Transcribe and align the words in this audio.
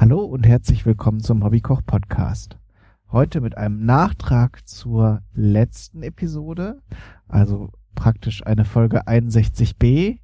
Hallo 0.00 0.24
und 0.24 0.46
herzlich 0.46 0.86
willkommen 0.86 1.20
zum 1.20 1.44
Hobbykoch 1.44 1.82
Podcast. 1.84 2.58
Heute 3.12 3.42
mit 3.42 3.58
einem 3.58 3.84
Nachtrag 3.84 4.66
zur 4.66 5.20
letzten 5.34 6.02
Episode, 6.02 6.80
also 7.28 7.68
praktisch 7.94 8.46
eine 8.46 8.64
Folge 8.64 9.06
61b. 9.06 10.20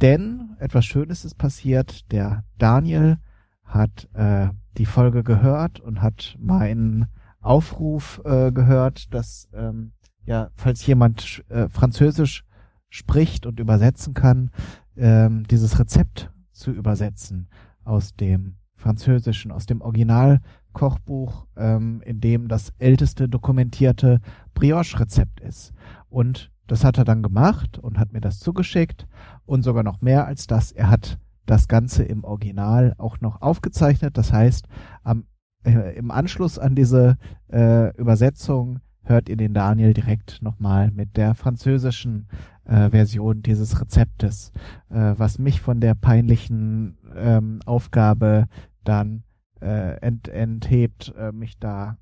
Denn 0.00 0.54
etwas 0.60 0.84
Schönes 0.86 1.24
ist 1.24 1.34
passiert. 1.34 2.12
Der 2.12 2.44
Daniel 2.58 3.18
hat 3.64 4.08
äh, 4.14 4.50
die 4.76 4.86
Folge 4.86 5.24
gehört 5.24 5.80
und 5.80 6.00
hat 6.00 6.36
meinen 6.38 7.06
Aufruf 7.40 8.22
äh, 8.24 8.52
gehört, 8.52 9.12
dass 9.12 9.48
ähm, 9.52 9.94
ja, 10.26 10.50
falls 10.54 10.86
jemand 10.86 11.44
äh, 11.48 11.68
Französisch 11.68 12.44
spricht 12.88 13.46
und 13.46 13.58
übersetzen 13.58 14.14
kann, 14.14 14.52
ähm, 14.96 15.42
dieses 15.48 15.80
Rezept 15.80 16.30
zu 16.52 16.70
übersetzen 16.70 17.48
aus 17.82 18.14
dem 18.14 18.59
Französischen, 18.80 19.52
aus 19.52 19.66
dem 19.66 19.80
Originalkochbuch, 19.80 21.46
ähm, 21.56 22.02
in 22.04 22.20
dem 22.20 22.48
das 22.48 22.72
älteste 22.78 23.28
dokumentierte 23.28 24.20
Brioche-Rezept 24.54 25.40
ist. 25.40 25.72
Und 26.08 26.50
das 26.66 26.84
hat 26.84 26.98
er 26.98 27.04
dann 27.04 27.22
gemacht 27.22 27.78
und 27.78 27.98
hat 27.98 28.12
mir 28.12 28.20
das 28.20 28.38
zugeschickt 28.38 29.06
und 29.44 29.62
sogar 29.62 29.82
noch 29.82 30.00
mehr 30.00 30.26
als 30.26 30.46
das. 30.46 30.72
Er 30.72 30.88
hat 30.88 31.18
das 31.46 31.68
Ganze 31.68 32.04
im 32.04 32.24
Original 32.24 32.94
auch 32.96 33.20
noch 33.20 33.42
aufgezeichnet. 33.42 34.16
Das 34.16 34.32
heißt, 34.32 34.66
am, 35.02 35.24
äh, 35.64 35.96
im 35.96 36.10
Anschluss 36.10 36.58
an 36.58 36.74
diese 36.74 37.18
äh, 37.52 37.94
Übersetzung 37.96 38.80
hört 39.02 39.28
ihr 39.28 39.36
den 39.36 39.54
Daniel 39.54 39.92
direkt 39.92 40.42
nochmal 40.42 40.92
mit 40.92 41.16
der 41.16 41.34
französischen 41.34 42.28
äh, 42.64 42.90
Version 42.90 43.42
dieses 43.42 43.80
Rezeptes, 43.80 44.52
äh, 44.90 45.14
was 45.16 45.38
mich 45.38 45.60
von 45.60 45.80
der 45.80 45.94
peinlichen 45.94 46.96
ähm, 47.16 47.60
Aufgabe 47.66 48.46
dann 48.84 49.24
äh, 49.60 49.98
ent, 50.00 50.28
enthebt, 50.28 51.14
äh, 51.16 51.32
mich 51.32 51.58
da 51.58 51.96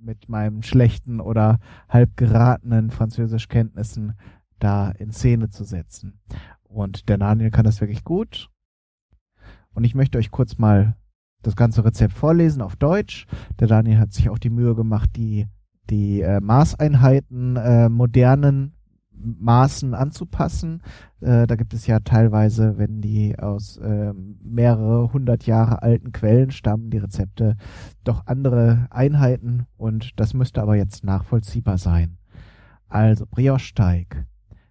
mit 0.00 0.28
meinen 0.28 0.62
schlechten 0.62 1.20
oder 1.20 1.58
halb 1.88 2.16
geratenen 2.16 2.90
Französischkenntnissen 2.90 4.18
da 4.58 4.90
in 4.90 5.12
Szene 5.12 5.48
zu 5.48 5.64
setzen. 5.64 6.20
Und 6.64 7.08
der 7.08 7.18
Daniel 7.18 7.50
kann 7.50 7.64
das 7.64 7.80
wirklich 7.80 8.04
gut. 8.04 8.48
Und 9.74 9.84
ich 9.84 9.94
möchte 9.94 10.18
euch 10.18 10.30
kurz 10.30 10.58
mal 10.58 10.96
das 11.42 11.56
ganze 11.56 11.84
Rezept 11.84 12.12
vorlesen 12.12 12.62
auf 12.62 12.76
Deutsch. 12.76 13.26
Der 13.58 13.68
Daniel 13.68 13.98
hat 13.98 14.12
sich 14.12 14.28
auch 14.28 14.38
die 14.38 14.50
Mühe 14.50 14.74
gemacht, 14.74 15.10
die 15.16 15.46
die 15.90 16.20
äh, 16.20 16.40
Maßeinheiten 16.40 17.56
äh, 17.56 17.88
modernen 17.88 18.74
Maßen 19.22 19.94
anzupassen. 19.94 20.82
Äh, 21.20 21.46
da 21.46 21.56
gibt 21.56 21.74
es 21.74 21.86
ja 21.86 22.00
teilweise, 22.00 22.78
wenn 22.78 23.00
die 23.00 23.38
aus 23.38 23.76
äh, 23.78 24.12
mehrere 24.42 25.12
hundert 25.12 25.46
Jahre 25.46 25.82
alten 25.82 26.12
Quellen 26.12 26.50
stammen, 26.50 26.90
die 26.90 26.98
Rezepte 26.98 27.56
doch 28.04 28.26
andere 28.26 28.86
Einheiten 28.90 29.66
und 29.76 30.12
das 30.16 30.34
müsste 30.34 30.62
aber 30.62 30.76
jetzt 30.76 31.04
nachvollziehbar 31.04 31.78
sein. 31.78 32.18
Also 32.88 33.26
Brioche-Teig. 33.30 34.26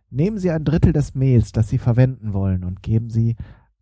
Nehmen 0.09 0.38
Sie 0.38 0.52
ein 0.52 0.64
Drittel 0.64 0.94
des 0.94 1.16
Mehls, 1.16 1.52
das 1.52 1.70
Sie 1.70 1.78
verwenden 1.78 2.34
wollen 2.34 2.64
und 2.64 2.82
geben 2.82 3.09
Sie 3.09 3.36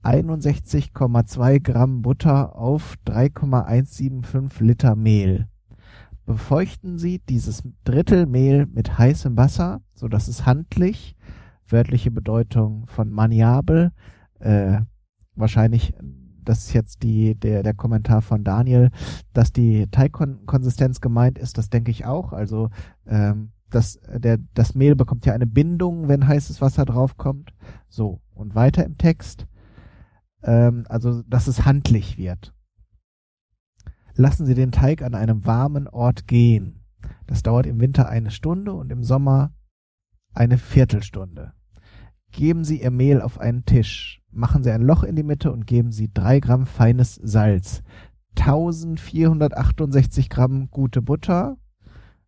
61,2 0.04 1.62
Gramm 1.62 2.02
Butter 2.02 2.56
auf 2.56 2.96
3,175 3.06 4.60
Liter 4.60 4.96
Mehl 4.96 5.48
befeuchten 6.26 6.98
Sie 6.98 7.20
dieses 7.20 7.64
Drittel 7.84 8.26
Mehl 8.26 8.66
mit 8.66 8.98
heißem 8.98 9.38
Wasser, 9.38 9.82
so 9.94 10.08
dass 10.08 10.28
es 10.28 10.46
handlich, 10.46 11.16
wörtliche 11.68 12.12
Bedeutung 12.12 12.88
von 12.88 13.12
maniabel, 13.12 13.92
äh, 14.40 14.82
wahrscheinlich, 15.36 15.94
das 16.44 16.66
ist 16.66 16.74
jetzt 16.74 17.04
die, 17.04 17.36
der, 17.36 17.64
der 17.64 17.74
Kommentar 17.74 18.22
von 18.22 18.44
Daniel, 18.44 18.90
dass 19.34 19.52
die 19.52 19.88
Teigkonsistenz 19.92 21.02
gemeint 21.02 21.38
ist, 21.38 21.58
das 21.58 21.70
denke 21.70 21.92
ich 21.92 22.06
auch, 22.06 22.34
also, 22.34 22.70
ähm, 23.08 23.52
das, 23.70 24.00
der, 24.08 24.38
das 24.54 24.76
Mehl 24.76 24.96
bekommt 24.96 25.26
ja 25.26 25.34
eine 25.34 25.48
Bindung, 25.48 26.08
wenn 26.08 26.28
heißes 26.28 26.62
Wasser 26.62 26.86
draufkommt. 26.86 27.52
So, 27.90 28.22
und 28.34 28.56
weiter 28.56 28.86
im 28.86 28.98
Text, 28.98 29.48
ähm, 30.44 30.86
also, 30.88 31.24
dass 31.24 31.48
es 31.48 31.66
handlich 31.66 32.18
wird. 32.18 32.55
Lassen 34.16 34.46
Sie 34.46 34.54
den 34.54 34.72
Teig 34.72 35.02
an 35.02 35.14
einem 35.14 35.46
warmen 35.46 35.88
Ort 35.88 36.28
gehen. 36.28 36.86
Das 37.28 37.44
dauert 37.44 37.66
im 37.66 37.82
Winter 37.82 38.08
eine 38.08 38.32
Stunde 38.32 38.74
und 38.74 38.92
im 38.92 39.04
Sommer 39.04 39.54
eine 40.34 40.58
Viertelstunde. 40.58 41.54
Geben 42.32 42.64
Sie 42.64 42.82
Ihr 42.82 42.92
Mehl 42.92 43.22
auf 43.22 43.40
einen 43.40 43.66
Tisch. 43.66 44.22
Machen 44.32 44.64
Sie 44.64 44.72
ein 44.72 44.82
Loch 44.82 45.04
in 45.04 45.16
die 45.16 45.24
Mitte 45.24 45.52
und 45.52 45.68
geben 45.68 45.92
Sie 45.92 46.12
drei 46.14 46.40
Gramm 46.40 46.66
feines 46.66 47.16
Salz, 47.16 47.84
1468 48.38 50.30
Gramm 50.30 50.70
gute 50.70 51.02
Butter, 51.02 51.58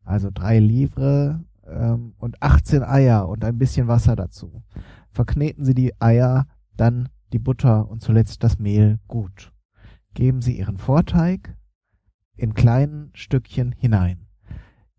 also 0.03 0.29
drei 0.33 0.59
Livre 0.59 1.43
ähm, 1.65 2.13
und 2.17 2.41
18 2.41 2.83
Eier 2.83 3.27
und 3.27 3.43
ein 3.43 3.57
bisschen 3.57 3.87
Wasser 3.87 4.15
dazu. 4.15 4.63
Verkneten 5.11 5.65
Sie 5.65 5.73
die 5.73 5.99
Eier, 6.01 6.47
dann 6.75 7.09
die 7.33 7.39
Butter 7.39 7.89
und 7.89 8.01
zuletzt 8.01 8.43
das 8.43 8.59
Mehl 8.59 8.99
gut. 9.07 9.51
Geben 10.13 10.41
Sie 10.41 10.57
Ihren 10.57 10.77
Vorteig, 10.77 11.56
in 12.37 12.53
kleinen 12.53 13.11
Stückchen 13.13 13.73
hinein. 13.73 14.27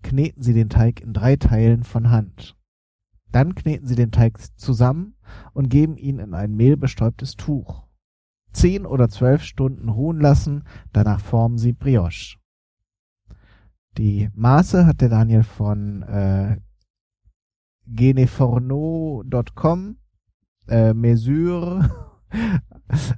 Kneten 0.03 0.43
Sie 0.43 0.54
den 0.54 0.69
Teig 0.69 1.00
in 1.00 1.12
drei 1.12 1.37
Teilen 1.37 1.84
von 1.84 2.10
Hand. 2.10 2.56
Dann 3.31 3.54
kneten 3.54 3.87
Sie 3.87 3.94
den 3.94 4.10
Teig 4.10 4.38
zusammen 4.59 5.15
und 5.53 5.69
geben 5.69 5.97
ihn 5.97 6.19
in 6.19 6.34
ein 6.34 6.54
mehlbestäubtes 6.54 7.37
Tuch. 7.37 7.87
Zehn 8.53 8.87
oder 8.87 9.09
zwölf 9.09 9.43
Stunden 9.43 9.88
ruhen 9.88 10.21
lassen, 10.21 10.65
danach 10.93 11.21
formen 11.21 11.59
Sie 11.59 11.72
Brioche. 11.72 12.38
Die 13.99 14.31
Maße 14.34 14.87
hat 14.87 15.00
der 15.00 15.10
Daniel 15.10 15.43
von 15.43 16.03
äh, 16.05 16.56
geneforno.com 17.87 19.97
äh, 20.69 20.94
Mesure. 20.94 21.91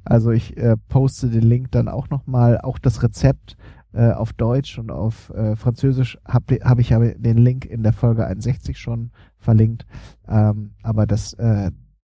Also 0.05 0.33
ich 0.33 0.57
äh, 0.57 0.77
poste 0.77 1.31
den 1.31 1.43
Link 1.43 1.71
dann 1.71 1.89
auch 1.89 2.11
nochmal, 2.11 2.61
auch 2.61 2.81
das 2.81 3.05
Rezept 3.05 3.57
äh, 3.93 4.13
auf 4.13 4.33
Deutsch 4.33 4.79
und 4.79 4.91
auf 4.91 5.29
äh, 5.31 5.57
Französisch 5.57 6.17
habe 6.27 6.61
hab 6.63 6.79
ich 6.79 6.91
ja 6.91 7.01
den 7.01 7.39
Link 7.39 7.65
in 7.65 7.83
der 7.83 7.93
Folge 7.93 8.25
61 8.27 8.79
schon 8.79 9.11
verlinkt. 9.37 9.85
Ähm, 10.29 10.75
aber 10.83 11.07
das, 11.07 11.33
äh, 11.35 11.73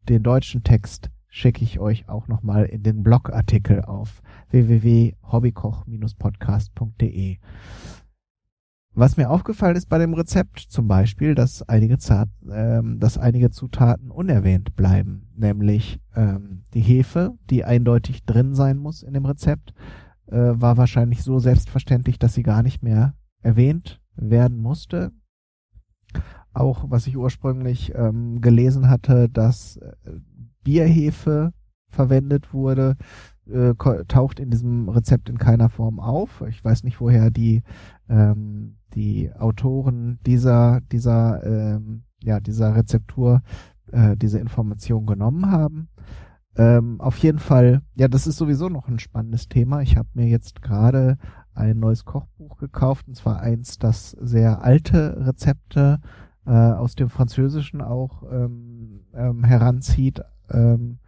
den 0.08 0.22
deutschen 0.22 0.62
Text 0.62 1.10
schicke 1.28 1.64
ich 1.64 1.80
euch 1.80 2.08
auch 2.08 2.28
nochmal 2.28 2.66
in 2.66 2.84
den 2.84 3.02
Blogartikel 3.02 3.82
auf 3.82 4.22
www.hobbykoch-podcast.de. 4.50 7.38
Was 8.96 9.16
mir 9.16 9.28
aufgefallen 9.28 9.74
ist 9.74 9.88
bei 9.88 9.98
dem 9.98 10.14
Rezept 10.14 10.60
zum 10.60 10.86
Beispiel, 10.86 11.34
dass 11.34 11.68
einige, 11.68 11.98
Zart, 11.98 12.28
ähm, 12.48 13.00
dass 13.00 13.18
einige 13.18 13.50
Zutaten 13.50 14.12
unerwähnt 14.12 14.76
bleiben, 14.76 15.26
nämlich 15.34 15.98
ähm, 16.14 16.62
die 16.74 16.80
Hefe, 16.80 17.36
die 17.50 17.64
eindeutig 17.64 18.24
drin 18.24 18.54
sein 18.54 18.78
muss 18.78 19.02
in 19.02 19.14
dem 19.14 19.26
Rezept, 19.26 19.74
äh, 20.26 20.52
war 20.54 20.76
wahrscheinlich 20.76 21.22
so 21.22 21.38
selbstverständlich, 21.38 22.18
dass 22.18 22.34
sie 22.34 22.42
gar 22.42 22.62
nicht 22.62 22.82
mehr 22.82 23.14
erwähnt 23.42 24.00
werden 24.16 24.58
musste. 24.58 25.12
Auch 26.52 26.84
was 26.88 27.06
ich 27.06 27.16
ursprünglich 27.16 27.92
ähm, 27.94 28.40
gelesen 28.40 28.88
hatte, 28.88 29.28
dass 29.28 29.76
äh, 29.76 29.92
Bierhefe 30.62 31.52
verwendet 31.88 32.52
wurde, 32.52 32.96
äh, 33.46 33.74
taucht 34.08 34.40
in 34.40 34.50
diesem 34.50 34.88
Rezept 34.88 35.28
in 35.28 35.38
keiner 35.38 35.68
Form 35.68 36.00
auf. 36.00 36.42
Ich 36.48 36.64
weiß 36.64 36.84
nicht, 36.84 37.00
woher 37.00 37.30
die 37.30 37.62
ähm, 38.08 38.76
die 38.94 39.32
Autoren 39.32 40.18
dieser 40.26 40.80
dieser 40.92 41.44
ähm, 41.44 42.04
ja 42.22 42.40
dieser 42.40 42.74
Rezeptur 42.74 43.42
äh, 43.92 44.16
diese 44.16 44.38
Information 44.38 45.06
genommen 45.06 45.50
haben. 45.50 45.88
Ähm, 46.56 47.00
auf 47.00 47.18
jeden 47.18 47.38
Fall, 47.40 47.82
ja, 47.96 48.08
das 48.08 48.26
ist 48.26 48.36
sowieso 48.36 48.68
noch 48.68 48.88
ein 48.88 48.98
spannendes 48.98 49.48
Thema. 49.48 49.82
Ich 49.82 49.96
habe 49.96 50.08
mir 50.14 50.26
jetzt 50.26 50.62
gerade 50.62 51.18
ein 51.54 51.78
neues 51.78 52.04
Kochbuch 52.04 52.58
gekauft, 52.58 53.08
und 53.08 53.16
zwar 53.16 53.40
eins, 53.40 53.78
das 53.78 54.10
sehr 54.12 54.62
alte 54.62 55.26
Rezepte 55.26 56.00
äh, 56.46 56.50
aus 56.50 56.94
dem 56.94 57.08
Französischen 57.08 57.80
auch 57.80 58.22
ähm, 58.30 59.00
ähm, 59.14 59.44
heranzieht. 59.44 60.22
Ähm, 60.50 60.98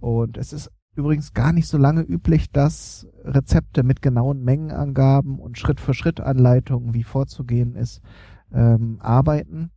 und 0.00 0.38
es 0.38 0.52
ist 0.52 0.70
übrigens 0.94 1.34
gar 1.34 1.52
nicht 1.52 1.68
so 1.68 1.76
lange 1.76 2.02
üblich, 2.02 2.50
dass 2.50 3.06
Rezepte 3.24 3.82
mit 3.82 4.00
genauen 4.00 4.42
Mengenangaben 4.44 5.38
und 5.38 5.58
Schritt-für-Schritt-Anleitungen, 5.58 6.94
wie 6.94 7.04
vorzugehen 7.04 7.74
ist, 7.74 8.00
ähm, 8.52 8.98
arbeiten 9.00 9.70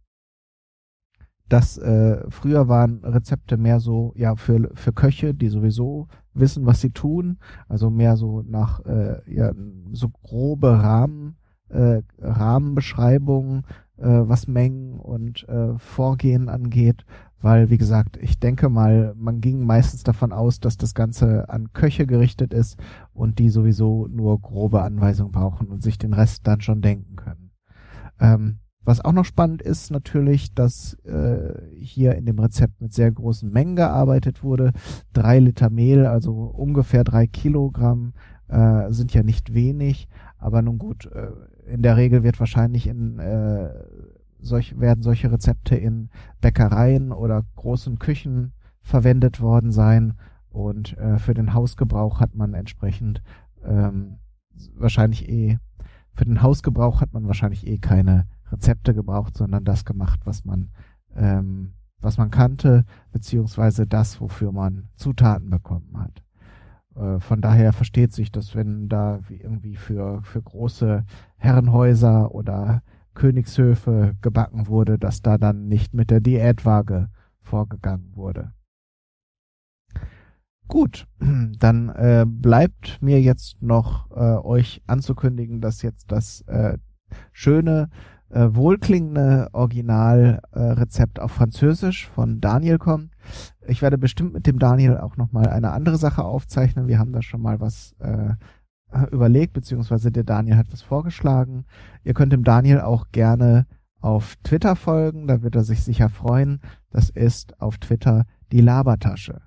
dass 1.50 1.78
äh, 1.78 2.24
früher 2.30 2.68
waren 2.68 3.04
Rezepte 3.04 3.58
mehr 3.58 3.80
so 3.80 4.14
ja 4.16 4.36
für 4.36 4.70
für 4.74 4.94
Köche, 4.94 5.34
die 5.34 5.50
sowieso 5.50 6.08
wissen, 6.34 6.66
was 6.66 6.82
sie 6.82 6.92
tun, 6.92 7.38
also 7.68 7.90
mehr 7.90 8.18
so 8.18 8.42
nach 8.42 8.86
äh, 8.86 9.22
ja 9.26 9.52
so 9.92 10.10
grobe 10.10 10.82
Rahmen 10.82 11.36
äh, 11.70 12.02
Rahmenbeschreibungen, 12.20 13.64
äh, 13.98 14.08
was 14.08 14.48
Mengen 14.48 15.00
und 15.00 15.48
äh, 15.48 15.78
Vorgehen 15.78 16.50
angeht, 16.50 17.06
weil, 17.42 17.70
wie 17.70 17.78
gesagt, 17.78 18.18
ich 18.18 18.40
denke 18.40 18.70
mal, 18.70 19.14
man 19.16 19.40
ging 19.40 19.66
meistens 19.66 20.04
davon 20.04 20.34
aus, 20.34 20.60
dass 20.60 20.78
das 20.78 20.94
Ganze 20.94 21.50
an 21.50 21.72
Köche 21.72 22.06
gerichtet 22.06 22.54
ist 22.54 22.78
und 23.14 23.40
die 23.40 23.50
sowieso 23.50 24.08
nur 24.08 24.42
grobe 24.42 24.82
Anweisungen 24.82 25.32
brauchen 25.32 25.68
und 25.68 25.82
sich 25.82 25.98
den 25.98 26.14
Rest 26.14 26.48
dann 26.48 26.62
schon 26.62 26.82
denken 26.82 27.16
können. 27.16 27.52
Ähm, 28.20 28.60
was 28.90 29.06
auch 29.06 29.14
noch 29.14 29.26
spannend 29.26 29.62
ist 29.62 29.92
natürlich, 29.92 30.56
dass 30.56 30.96
äh, 31.06 31.54
hier 31.76 32.16
in 32.16 32.26
dem 32.26 32.40
Rezept 32.40 32.82
mit 32.82 32.92
sehr 32.92 33.12
großen 33.12 33.48
Mengen 33.52 33.76
gearbeitet 33.76 34.42
wurde. 34.44 34.72
Drei 35.14 35.38
Liter 35.38 35.70
Mehl, 35.70 36.08
also 36.08 36.34
ungefähr 36.34 37.04
drei 37.04 37.28
Kilogramm, 37.28 38.14
äh, 38.48 38.92
sind 38.92 39.14
ja 39.14 39.22
nicht 39.22 39.54
wenig. 39.54 40.08
Aber 40.40 40.64
nun 40.64 40.80
gut, 40.80 41.06
äh, 41.06 41.30
in 41.72 41.84
der 41.84 41.98
Regel 41.98 42.24
wird 42.24 42.40
wahrscheinlich 42.40 42.88
in 42.88 43.20
äh, 43.20 43.70
solch, 44.40 44.80
werden 44.80 45.04
solche 45.04 45.32
Rezepte 45.32 45.76
in 45.76 46.10
Bäckereien 46.42 47.12
oder 47.12 47.44
großen 47.58 48.00
Küchen 48.00 48.54
verwendet 48.82 49.40
worden 49.40 49.72
sein. 49.72 50.14
Und 50.50 50.98
äh, 50.98 51.20
für 51.20 51.36
den 51.36 51.54
Hausgebrauch 51.54 52.20
hat 52.20 52.34
man 52.34 52.56
entsprechend 52.56 53.22
ähm, 53.64 54.18
wahrscheinlich 54.74 55.30
eh, 55.30 55.60
für 56.16 56.26
den 56.26 56.42
Hausgebrauch 56.42 57.02
hat 57.02 57.14
man 57.14 57.28
wahrscheinlich 57.28 57.68
eh 57.68 57.78
keine 57.78 58.26
Rezepte 58.52 58.94
gebraucht, 58.94 59.38
sondern 59.38 59.64
das 59.64 59.86
gemacht, 59.86 60.22
was 60.26 60.46
man, 60.46 60.70
ähm, 61.16 61.74
was 62.00 62.18
man 62.18 62.32
kannte, 62.32 62.86
beziehungsweise 63.12 63.88
das, 63.88 64.22
wofür 64.22 64.52
man 64.52 64.90
Zutaten 64.96 65.50
bekommen 65.50 65.98
hat. 65.98 66.24
Äh, 66.96 67.20
von 67.20 67.42
daher 67.42 67.74
versteht 67.74 68.14
sich, 68.14 68.32
dass 68.32 68.56
wenn 68.56 68.90
da 68.90 69.20
irgendwie 69.30 69.76
für, 69.76 70.22
für 70.24 70.42
große 70.42 71.06
Herrenhäuser 71.38 72.34
oder 72.34 72.82
Königshöfe 73.14 74.16
gebacken 74.22 74.68
wurde, 74.68 74.98
dass 74.98 75.22
da 75.22 75.38
dann 75.38 75.68
nicht 75.68 75.94
mit 75.94 76.10
der 76.10 76.22
Diätwaage 76.22 77.10
vorgegangen 77.42 78.16
wurde. 78.16 78.54
Gut, 80.68 81.08
dann 81.60 81.90
äh, 81.90 82.26
bleibt 82.28 83.02
mir 83.02 83.22
jetzt 83.22 83.62
noch 83.62 84.12
äh, 84.12 84.38
euch 84.38 84.82
anzukündigen, 84.88 85.62
dass 85.62 85.82
jetzt 85.82 86.12
das 86.12 86.42
äh, 86.42 86.78
schöne 87.32 87.90
äh, 88.30 88.50
wohlklingende 88.52 89.50
Originalrezept 89.54 91.18
äh, 91.18 91.22
auf 91.22 91.32
Französisch 91.32 92.08
von 92.10 92.42
Daniel 92.42 92.78
kommt. 92.78 93.12
Ich 93.68 93.82
werde 93.82 93.98
bestimmt 93.98 94.34
mit 94.34 94.48
dem 94.48 94.60
Daniel 94.60 94.98
auch 94.98 95.18
nochmal 95.18 95.48
eine 95.48 95.72
andere 95.72 95.98
Sache 95.98 96.24
aufzeichnen. 96.24 96.88
Wir 96.88 97.00
haben 97.00 97.14
da 97.14 97.22
schon 97.22 97.42
mal 97.42 97.60
was 97.60 97.96
äh, 98.00 98.34
überlegt, 99.12 99.54
beziehungsweise 99.54 100.12
der 100.12 100.24
Daniel 100.24 100.58
hat 100.58 100.72
was 100.72 100.82
vorgeschlagen. 100.82 101.66
Ihr 102.04 102.14
könnt 102.14 102.34
dem 102.34 102.44
Daniel 102.44 102.82
auch 102.82 103.08
gerne 103.12 103.66
auf 104.02 104.38
Twitter 104.44 104.76
folgen, 104.76 105.28
da 105.28 105.42
wird 105.42 105.56
er 105.56 105.64
sich 105.64 105.84
sicher 105.84 106.10
freuen. 106.10 106.62
Das 106.90 107.10
ist 107.10 107.60
auf 107.62 107.78
Twitter 107.78 108.26
die 108.52 108.62
Labertasche. 108.62 109.42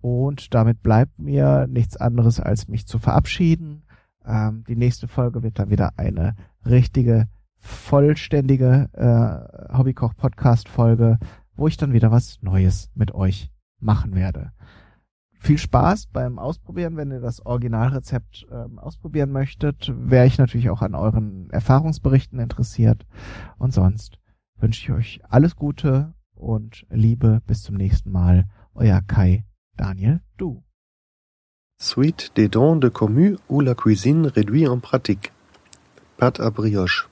Und 0.00 0.54
damit 0.54 0.82
bleibt 0.82 1.18
mir 1.18 1.66
nichts 1.66 1.96
anderes, 1.96 2.40
als 2.40 2.68
mich 2.68 2.86
zu 2.86 2.98
verabschieden. 2.98 3.84
Ähm, 4.24 4.64
die 4.68 4.76
nächste 4.76 5.08
Folge 5.08 5.42
wird 5.42 5.58
dann 5.58 5.70
wieder 5.70 5.92
eine 5.96 6.34
richtige 6.64 7.28
vollständige 7.58 8.88
äh, 8.92 9.76
Hobbykoch-Podcast-Folge, 9.76 11.18
wo 11.56 11.68
ich 11.68 11.76
dann 11.76 11.92
wieder 11.92 12.10
was 12.10 12.40
Neues 12.42 12.90
mit 12.94 13.14
euch 13.14 13.50
machen 13.80 14.14
werde. 14.14 14.52
Viel 15.40 15.58
Spaß 15.58 16.06
beim 16.06 16.38
Ausprobieren, 16.38 16.96
wenn 16.96 17.12
ihr 17.12 17.20
das 17.20 17.44
Originalrezept 17.44 18.46
ähm, 18.50 18.78
ausprobieren 18.78 19.30
möchtet. 19.30 19.92
Wäre 19.96 20.26
ich 20.26 20.38
natürlich 20.38 20.68
auch 20.68 20.82
an 20.82 20.94
euren 20.94 21.48
Erfahrungsberichten 21.50 22.40
interessiert. 22.40 23.06
Und 23.56 23.72
sonst 23.72 24.18
wünsche 24.56 24.82
ich 24.82 24.90
euch 24.90 25.20
alles 25.28 25.54
Gute 25.54 26.12
und 26.34 26.86
Liebe. 26.90 27.40
Bis 27.46 27.62
zum 27.62 27.76
nächsten 27.76 28.10
Mal. 28.10 28.46
Euer 28.74 29.00
Kai 29.00 29.44
Daniel 29.76 30.20
Du. 30.36 30.64
Suite 31.80 32.36
des 32.36 32.48
dons 32.48 32.80
de 32.80 32.90
commu 32.90 33.36
ou 33.48 33.60
la 33.60 33.74
cuisine 33.74 34.26
réduit 34.26 34.66
en 34.66 34.80
pratique. 34.80 35.32
Pâte 36.16 36.40
à 36.40 36.50
brioche. 36.50 37.08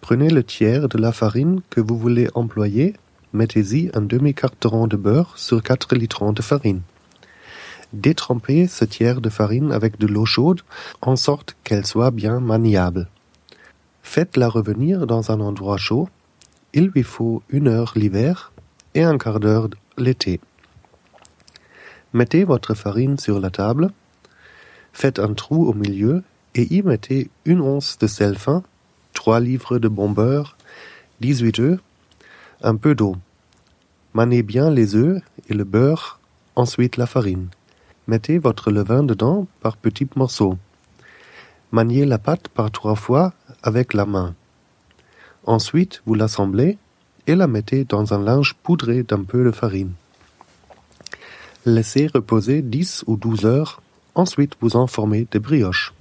Prenez 0.00 0.30
le 0.30 0.42
tiers 0.42 0.88
de 0.88 0.98
la 0.98 1.12
farine 1.12 1.60
que 1.70 1.80
vous 1.80 1.98
voulez 1.98 2.28
employer, 2.34 2.94
mettez-y 3.32 3.90
un 3.94 4.00
demi-carton 4.00 4.86
de 4.86 4.96
beurre 4.96 5.36
sur 5.36 5.62
4 5.62 5.94
litres 5.96 6.32
de 6.32 6.42
farine. 6.42 6.82
Détrempez 7.92 8.66
ce 8.68 8.84
tiers 8.84 9.20
de 9.20 9.28
farine 9.28 9.72
avec 9.72 9.98
de 9.98 10.06
l'eau 10.06 10.26
chaude 10.26 10.60
en 11.00 11.16
sorte 11.16 11.56
qu'elle 11.64 11.86
soit 11.86 12.10
bien 12.10 12.38
maniable. 12.40 13.08
Faites-la 14.02 14.48
revenir 14.48 15.06
dans 15.06 15.30
un 15.30 15.40
endroit 15.40 15.78
chaud. 15.78 16.08
Il 16.74 16.86
lui 16.86 17.02
faut 17.02 17.42
une 17.48 17.68
heure 17.68 17.92
l'hiver 17.96 18.52
et 18.94 19.02
un 19.02 19.18
quart 19.18 19.40
d'heure 19.40 19.68
l'été. 19.96 20.40
Mettez 22.12 22.44
votre 22.44 22.74
farine 22.74 23.18
sur 23.18 23.40
la 23.40 23.50
table, 23.50 23.90
faites 24.92 25.18
un 25.18 25.34
trou 25.34 25.66
au 25.66 25.74
milieu 25.74 26.22
et 26.54 26.74
y 26.74 26.82
mettez 26.82 27.30
une 27.44 27.60
once 27.60 27.98
de 27.98 28.06
sel 28.06 28.36
fin 28.36 28.62
trois 29.18 29.40
livres 29.40 29.80
de 29.80 29.88
bon 29.88 30.10
beurre, 30.10 30.56
dix-huit 31.20 31.58
œufs, 31.58 31.80
un 32.62 32.76
peu 32.76 32.94
d'eau. 32.94 33.16
Manez 34.14 34.44
bien 34.44 34.70
les 34.70 34.94
œufs 34.94 35.20
et 35.48 35.54
le 35.54 35.64
beurre, 35.64 36.20
ensuite 36.54 36.96
la 36.96 37.06
farine. 37.06 37.48
Mettez 38.06 38.38
votre 38.38 38.70
levain 38.70 39.02
dedans 39.02 39.48
par 39.60 39.76
petits 39.76 40.08
morceaux. 40.14 40.56
Maniez 41.72 42.04
la 42.04 42.18
pâte 42.18 42.46
par 42.46 42.70
trois 42.70 42.94
fois 42.94 43.32
avec 43.64 43.92
la 43.92 44.06
main. 44.06 44.36
Ensuite, 45.46 46.00
vous 46.06 46.14
l'assemblez 46.14 46.78
et 47.26 47.34
la 47.34 47.48
mettez 47.48 47.82
dans 47.82 48.14
un 48.14 48.22
linge 48.22 48.54
poudré 48.62 49.02
d'un 49.02 49.24
peu 49.24 49.42
de 49.44 49.50
farine. 49.50 49.94
Laissez 51.66 52.06
reposer 52.06 52.62
dix 52.62 53.02
ou 53.08 53.16
douze 53.16 53.46
heures, 53.46 53.82
ensuite 54.14 54.52
vous 54.60 54.76
en 54.76 54.86
formez 54.86 55.26
des 55.28 55.40
brioches. 55.40 55.92